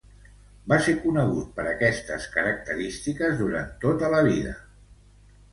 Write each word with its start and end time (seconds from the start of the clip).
Va 0.71 0.79
ser 0.85 0.95
conegut 1.03 1.51
per 1.59 1.67
estes 1.89 2.27
característiques 2.37 3.39
durant 3.43 3.71
tota 3.85 4.11
la 4.15 4.27
vida. 4.31 4.57